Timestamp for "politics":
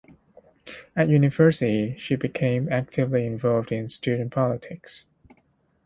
4.31-5.05